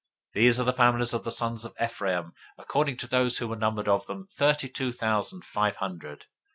[0.33, 3.55] 026:037 These are the families of the sons of Ephraim according to those who were
[3.55, 6.25] numbered of them, thirty two thousand five hundred.